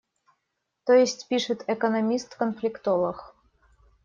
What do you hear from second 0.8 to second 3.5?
То есть пишут: «Экономист, конфликтолог».